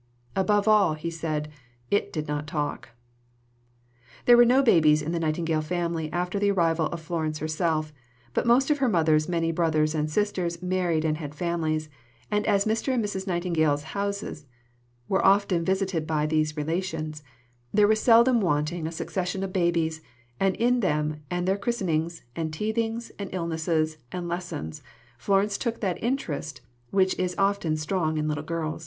'Above 0.35 0.67
all,' 0.67 0.95
he 0.95 1.11
said, 1.11 1.47
'it 1.91 2.11
did 2.11 2.27
not 2.27 2.47
talk.'" 2.47 2.89
There 4.25 4.35
were 4.35 4.45
no 4.45 4.63
babies 4.63 5.03
in 5.03 5.11
the 5.11 5.19
Nightingale 5.19 5.61
family 5.61 6.11
after 6.11 6.39
the 6.39 6.49
arrival 6.49 6.87
of 6.87 6.99
Florence 6.99 7.37
herself, 7.37 7.93
but 8.33 8.47
most 8.47 8.71
of 8.71 8.79
her 8.79 8.89
mother's 8.89 9.29
many 9.29 9.51
brothers 9.51 9.93
and 9.93 10.09
sisters 10.09 10.59
married 10.59 11.05
and 11.05 11.17
had 11.19 11.35
families; 11.35 11.87
and 12.31 12.47
as 12.47 12.65
Mr. 12.65 12.91
and 12.91 13.05
Mrs. 13.05 13.27
Nightingale's 13.27 13.83
houses 13.93 14.47
were 15.07 15.23
often 15.23 15.63
visited 15.63 16.07
by 16.07 16.25
these 16.25 16.57
relations, 16.57 17.21
there 17.71 17.87
was 17.87 18.01
seldom 18.01 18.41
wanting 18.41 18.87
a 18.87 18.91
succession 18.91 19.43
of 19.43 19.53
babies, 19.53 20.01
and 20.39 20.55
in 20.55 20.79
them 20.79 21.21
and 21.29 21.47
their 21.47 21.59
christenings, 21.59 22.23
and 22.35 22.51
teethings, 22.51 23.11
and 23.19 23.29
illnesses, 23.31 23.99
and 24.11 24.27
lessons, 24.27 24.81
Florence 25.19 25.59
took 25.59 25.79
that 25.79 26.03
interest 26.03 26.61
which 26.89 27.13
is 27.19 27.35
often 27.37 27.77
strong 27.77 28.17
in 28.17 28.27
little 28.27 28.43
girls. 28.43 28.79